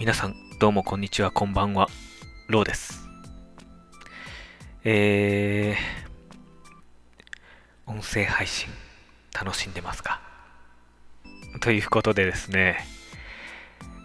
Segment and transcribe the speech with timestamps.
[0.00, 1.86] 皆さん、どうもこんにちは、こんばんは。
[2.48, 3.06] ローです。
[4.82, 8.70] えー、音声配信、
[9.38, 10.22] 楽しんでますか？
[11.60, 12.78] ということでですね、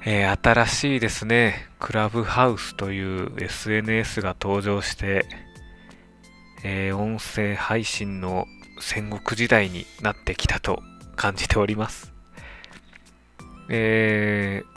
[0.06, 5.26] えー新しいですね、クラブハウスという SNS が登場して、
[6.66, 8.48] えー音声配信の
[8.82, 10.84] 戦国時代になってきたと
[11.16, 12.12] 感じております。
[13.70, 14.75] えー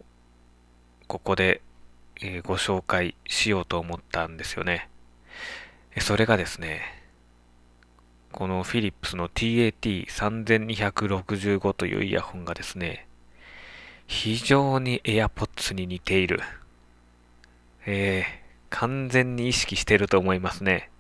[1.07, 1.63] ここで、
[2.21, 4.91] えーご紹介しようと思ったんですよね。
[5.99, 7.00] それがですね、
[8.33, 13.09] このフィリップスの TAT3265 というイヤホンがですね、
[14.07, 16.41] 非常に AirPods に似ている。
[17.87, 18.25] えー、
[18.71, 20.91] 完全に意識してると思いますね。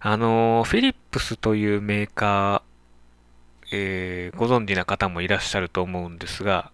[0.00, 6.72] あのフィリップスというメーカー、えーご存知な方もいらっしゃると思うんですが、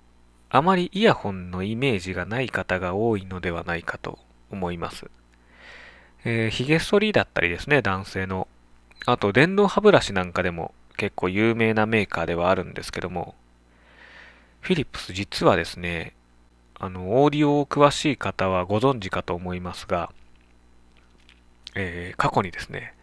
[0.50, 4.18] あまりイヤホンのイメージがない方が多いのではないかと
[4.50, 5.10] 思います。
[6.24, 8.48] えー、ヒゲ剃りだったりですね、男性の。
[9.06, 13.34] あと、電動歯ブラシなんかでも結構有名なメーカーではあるんですけども、
[14.60, 16.14] フィリップス実はですね、
[16.78, 20.12] あの、オーディオを詳しい方はご存知かと思いますが、
[21.74, 22.94] えー過去にですね、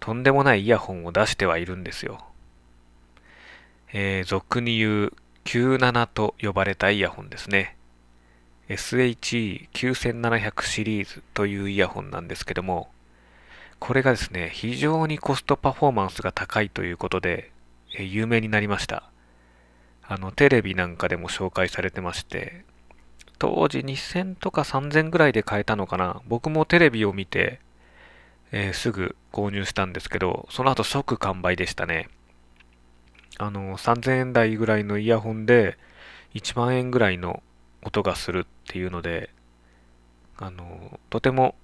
[0.00, 2.24] とんでもないイヤホンを出してはいるんですよ。
[3.92, 5.12] えー俗に言う
[5.44, 7.76] 97と呼ばれたイヤホンですね。
[8.68, 12.90] SHE9700 シリーズというイヤホンなんですけども、
[13.78, 17.52] これがですね、非常にコストパフォーマンスが高いということで、
[17.96, 19.10] え有名になりました。
[20.02, 22.64] あの、テレビなんかでも紹介されてまして、
[23.38, 26.22] 当時2000とか3000ぐらいで買えたのかな。
[26.26, 27.60] 僕もテレビを見て、
[28.52, 32.08] えーすぐ購入したんですけど、その後即完売でしたね。
[33.38, 35.76] あの、3000円台ぐらいのイヤホンで、
[36.34, 37.42] 1万円ぐらいの
[37.82, 39.30] 音がするっていうので、
[40.38, 41.54] あの、とても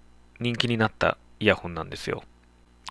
[0.40, 2.22] 人気になったイヤホンなんですよ。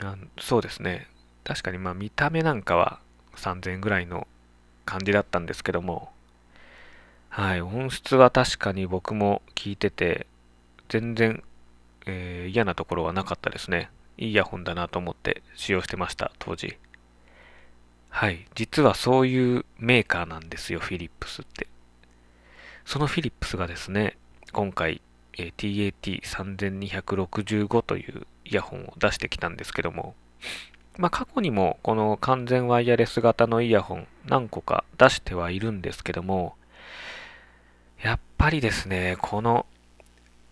[0.03, 1.07] あそうですね。
[1.45, 2.99] 確かにまあ見た目なんかは
[3.37, 4.27] 3000円ぐらいの
[4.85, 6.11] 感じだったんですけども、
[7.29, 10.27] はい、音質は確かに僕も聞いてて、
[10.89, 11.43] 全然、
[12.05, 13.89] えー嫌なところはなかったですね。
[14.17, 16.77] いいイヤホンだなと思って使用してました、当時。
[18.09, 21.67] はい、実はそういうメーカーなんですよ、フィリップスって。
[22.83, 24.17] そのフィリップスがですね、
[24.51, 25.01] 今回、
[25.37, 30.13] えー TAT3265 というイヤホンを出してきたんですけども、
[30.97, 36.55] まあ過去にもこの完全ワイヤレス型のイヤホン何個か出してはいるんですけども、
[38.03, 39.65] やっぱりですね、この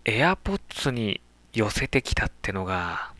[0.04, 1.20] AirPods に
[1.52, 3.12] 寄せてきたってのが、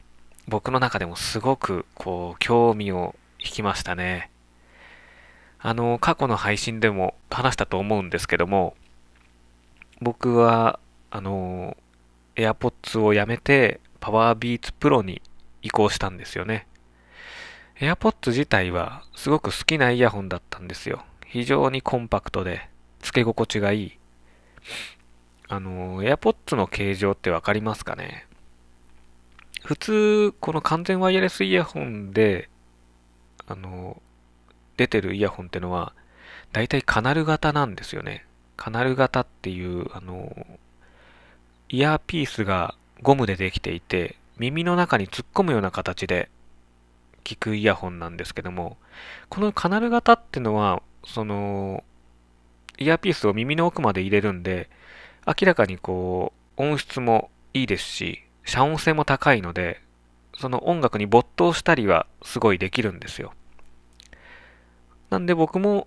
[0.49, 4.31] 僕の中でもすごくこう興味を引きましたね。
[5.59, 8.75] あの、過去の配信でも話したと思うんですけども、
[10.01, 10.79] 僕は、
[11.11, 11.77] あの、
[12.37, 15.23] AirPods をやめて PowerBeats Pro に
[15.63, 16.67] 移行したんですよね。
[17.79, 21.05] AirPods 自体はすごく好きなイヤホンだったんですよ。
[21.27, 22.69] 非常にコンパクトで、
[23.01, 23.99] 付け心地がいい。
[25.49, 28.27] あの、AirPods の形状ってわかりますかね？
[29.65, 32.49] 普通、この完全ワイヤレスイヤホンで、
[33.47, 34.01] あの、
[34.77, 35.93] 出てるイヤホンってのは、
[36.53, 38.27] だいたいカナル型なんですよね。
[38.57, 40.47] カナル型っていう、あの、
[41.69, 46.31] イヤーピースがゴムでできていて、耳の中に突っ込むような形で
[47.25, 48.77] 聞くイヤホンなんですけども、
[49.29, 51.85] このカナル型ってのは、その、
[52.79, 54.69] イヤーピースを耳の奥まで入れるんで、
[55.27, 59.81] 明らかにこう、音質もいいですし、遮音性も高いので、
[60.39, 63.33] その音楽に没頭したりはすごいできるんですよ。
[65.11, 65.87] なんで僕も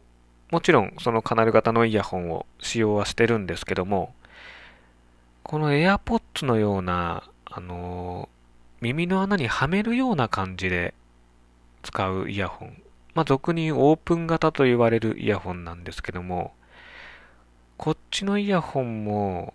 [0.52, 4.14] もちろんそのカナル型のイヤホンを使用はしてるんですけども、
[5.44, 8.30] この AirPods のような、あの
[8.82, 10.94] 耳の穴にはめるような感じで
[11.84, 12.82] 使うイヤホン。
[13.14, 16.54] まあ、俗にオープン型と言われるイヤホンなんですけども、
[17.78, 19.54] こっちのイヤホンも、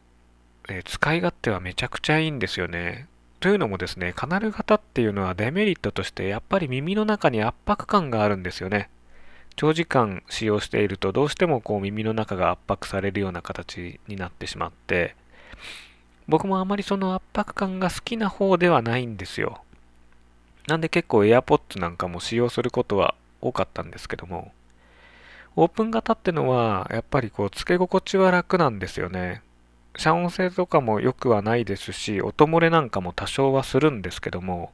[0.68, 3.08] えー、使い勝手はめちゃくちゃいいんですよね。
[3.40, 8.90] というのもですね、カナル型っていうのはデメリットとしてやっぱり耳の中に圧迫感があるんですよね。
[9.56, 15.16] 長時間使用しているとどうしてもこう耳の中が圧迫されるような形になってしまって、
[16.26, 19.62] 僕もあまりその圧迫感が好きな方ではないんですよ。
[20.66, 24.52] なんで結構 AirPods なんかも使用することは多かったんですけども、
[25.56, 29.42] オープン型ってのはやっぱりこう付け心地は楽なんですよね。
[29.96, 34.72] 遮音性とかも良くはないですし、音漏れなんかも多少はするんですけども、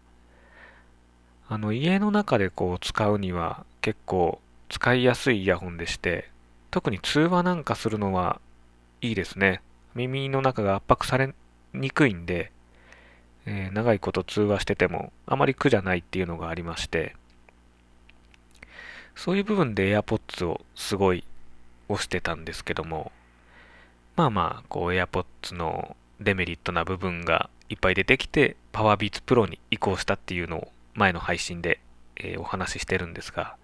[1.48, 6.28] あの家の中でこう使うには結構使いやすいイヤホンでして、
[6.70, 8.40] 特に通話なんかするのは
[9.00, 9.62] いいですね。
[9.94, 11.34] 耳の中が圧迫され
[11.72, 12.50] にくいんで、
[13.46, 17.14] えー、長いこと通話しててもあまり苦じゃないっていうのがありまして、
[19.14, 21.24] そういう部分で AirPods をすごい
[21.88, 23.12] 押してたんですけども、
[24.16, 31.80] まあまあ、こう AirPods のデメリットな部分がいっぱい出てきて、PowerBeats Pro に移行したっていうのを前の配信で、
[32.16, 33.56] えー、お話ししてるんですが、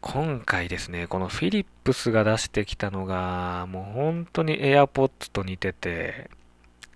[0.00, 6.30] 今回ですね、このフィリップスが出してきたのが、もう本当に AirPods と似てて、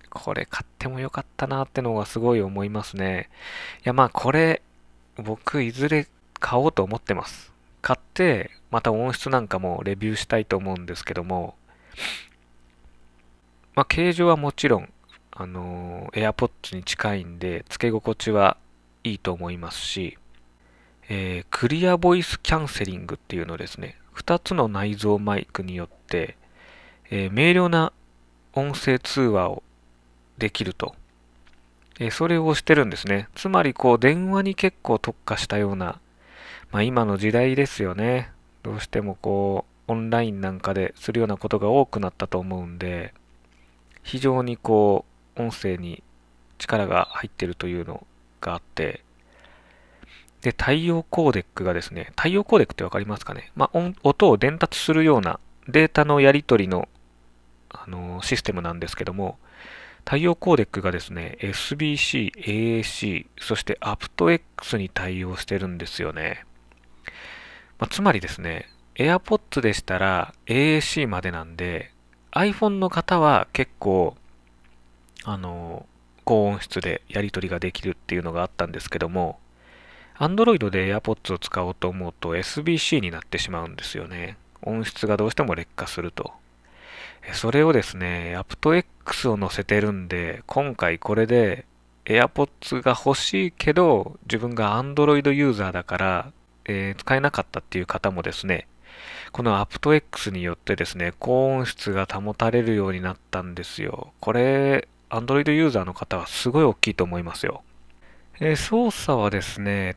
[0.09, 3.29] これ買ってもよかったなってのがすごい思いますね。
[3.79, 4.61] いやまあこれ、
[5.17, 6.07] 僕いずれ
[6.39, 7.51] 買おうと思ってます。
[7.81, 11.55] 買って、また音質なんかもレビューしたいと思うんですけども、
[13.75, 14.93] まあ形状はもちろん、
[15.31, 18.55] あのー、AirPods に近いんで、付け心地は
[19.03, 20.17] いいと思いますし、
[21.09, 26.37] えー、クリアボイスキャンセリングっていうのですね、2つの内蔵マイクによって、
[27.09, 27.91] えー、明瞭な
[28.53, 29.63] 音声通話を
[30.37, 30.95] できると。
[31.99, 33.27] えー、それをしてるんですね。
[33.35, 35.99] つまり、こう、電話に結構特化したような、
[36.71, 38.31] まあ今の時代ですよね。
[38.63, 43.13] どうしてもこう、オンラインなんかでするようなことが多くなったと思うんで、
[44.01, 45.05] 非常にこ
[45.37, 46.01] う、音声に
[46.57, 48.05] 力が入ってるというの
[48.41, 49.03] があって、
[50.43, 53.51] で、太陽コーデックがですね、太陽コーデックってわかりますかね？
[53.55, 56.89] まあ、音を伝達するようなデータのやり取りの、
[57.69, 59.39] あの、システムなんですけども、
[60.05, 66.45] 太陽コーデックがですね、SBC、AAC、そして aptX に対応してるんですよね。
[67.79, 71.91] まあ、つまりですね、AirPods でしたら AAC までなんで、
[72.31, 74.17] iPhone の方は結構、
[75.23, 75.85] あの、
[76.25, 79.39] 高音質でやり取りができるっていうのがあったんですけども、
[80.19, 84.37] Android で AirPods を使おうと思うと SBC になってしまうんですよね。
[84.61, 86.33] 音質がどうしても劣化すると。
[87.33, 91.65] それをですね、aptX を載せてるんで、今回これで
[92.05, 96.31] AirPods が欲しいけど、自分が Android ユーザーだから、
[96.65, 98.67] えー、使えなかったっていう方もですね、
[99.31, 104.13] この aptX によってですね、高音質が保たれるようになったんですよ。
[104.19, 107.63] これ、Android ユーザーの方はすごい大きいと思いますよ。
[108.39, 109.95] えー、操作はですね、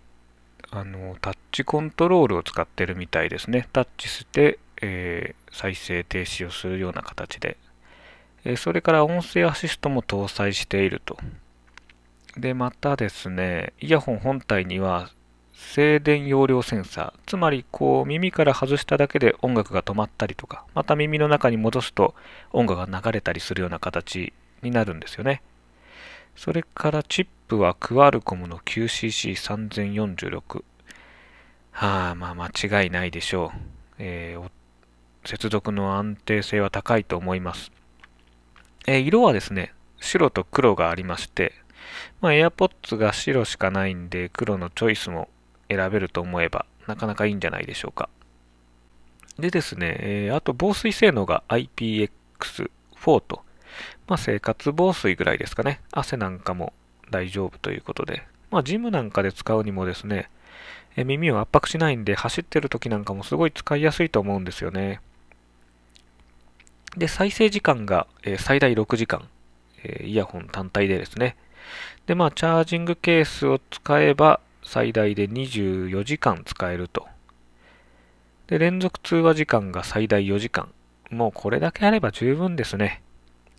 [0.70, 3.68] あの、タッチコントロールを使ってるみたいですね。
[3.72, 7.56] タッチして、えー、再生停止をするような形で。
[8.44, 11.16] え、それから音声アシストも搭載していると。
[12.36, 15.10] で、またですね、イヤホン本体には
[15.54, 22.14] 静電容量センサー、つまりこう耳から外しただけで音楽が止まったりとか、また耳の中に戻すと
[22.52, 25.42] 音楽が流れたりするような形になるんですよね。
[26.36, 30.62] それからチップはクアルコムの QCC3046。
[31.72, 33.58] はあ、まあ間違いないでしょう。
[33.98, 34.50] えー、
[35.24, 37.72] 接続の安定性は高いと思います。
[38.86, 41.52] えー、色はですね、白と黒がありまして、
[42.20, 45.28] まあ、AirPods が白しかないんで、黒のチョイスも
[45.68, 48.08] 選べると思えば、なかなかいいんじゃないでしょうか。
[49.38, 53.42] でですね、えー、あと防水性能が IPX4 と
[54.06, 55.80] まあ、生活防水ぐらいですかね。
[55.92, 56.72] 汗なんかも
[57.10, 58.22] 大丈夫ということで。
[58.50, 60.30] まあ、ジムなんかで使うにもですね、
[60.96, 65.00] え耳を圧迫しないんで、走ってる時なんかもすごい使いやすいと思うんですよね。
[66.96, 69.28] で、再生時間が、え最大6時間、
[69.82, 71.36] えイヤホン単体でですね。
[72.06, 77.06] で、まあ、チャージングケースを使えば、最大で24時間使えると。
[78.46, 80.72] で、連続通話時間が最大4時間。
[81.10, 83.02] もうこれだけあれば十分ですね。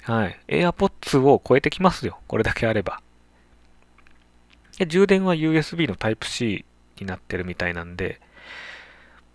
[0.08, 0.40] はい。
[0.48, 2.18] AirPods を超えてきますよ。
[2.28, 3.02] これだけあれば。
[4.78, 6.64] で充電は USB の Type-C
[7.02, 8.22] になってるみたいなんで、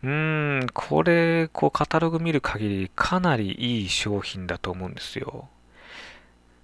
[0.02, 5.48] うーん、これ、こう、カタログ見る限り、かなりいい商品だと思うんですよ。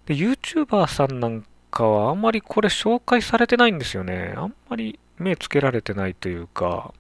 [0.07, 4.35] で、YouTuber さんなんかは、あんまりこれ紹介されてないんですよね。
[4.37, 6.95] あんまり目つけられてないというか、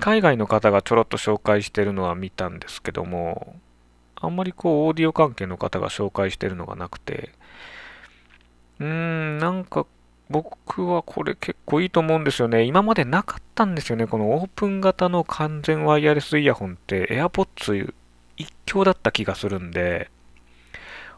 [0.00, 3.56] 海外の方がちょろっと紹介してるのは見たんですけども、
[4.20, 7.32] あんまりこう、オーディオ関係の方が紹介してるのがなくて、
[8.80, 9.86] うーん、なんか
[10.30, 12.64] 僕はこれ結構いいと思うんですよね。
[12.64, 14.06] 今までなかったんですよね。
[14.06, 17.94] このオープン型の完全ワイヤレスイヤホンって AirPods
[18.36, 20.10] 一強だった気がするんで、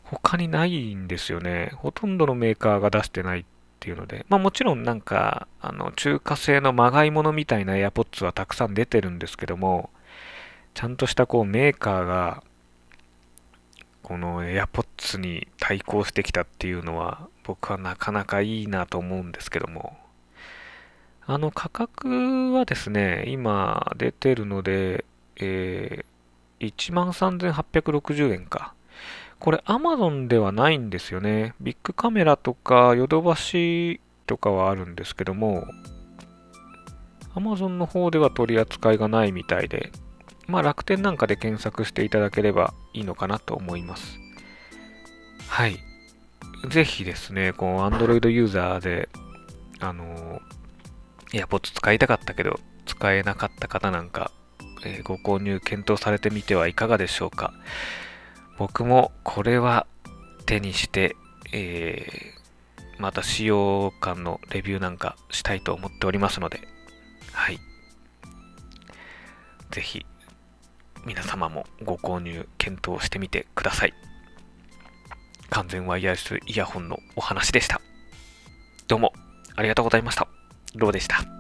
[0.05, 1.73] 他にないんですよね。
[1.77, 3.45] ほとんどのメーカーが出してないっ
[3.81, 4.27] ていうので。
[4.29, 9.91] まあもちろんなんか、あの、中華製のまがいものみたいな AirPods はたくさん出てるんですけども、
[10.75, 12.45] ちゃんとしたこうメーカーが
[14.11, 19.97] この AirPods に対抗してきたっていうのは僕はなかなかいいなと思うんですけども。
[21.27, 25.05] あの価格はですね今出てるので、
[25.37, 28.75] えー、13,860円か。
[29.39, 31.55] これ Amazon ではないんですよね。
[31.61, 35.69] ビッグカメラとかヨドバシとかはあるんですけども
[37.37, 39.93] Amazon の方では取り扱いがないみたいで。
[40.51, 44.19] まあ楽天なんかで検索していただければいいのかなと思います。
[45.49, 45.79] はい。
[46.69, 49.09] ぜひですね、この Android ユーザーで、
[49.81, 50.43] あの、
[51.33, 54.31] AirPods 使いたかったけど、使えなかった方なんか、
[54.85, 57.53] えー、ご購入検討されてみてはいかがでしょうか。
[58.59, 59.87] 僕もこれは
[60.47, 61.17] 手にして、
[61.53, 66.61] えー、また使用感のレビューなんかしたいと思っておりますので、
[67.33, 67.59] はい。
[69.71, 70.05] ぜひ
[71.11, 73.95] 皆様もご購入検討してみてください。
[75.49, 77.81] 完全ワイヤレスイヤホンのお話でした。
[78.87, 79.13] どうも
[79.57, 80.29] ありがとうございました。
[80.77, 81.40] ローでした。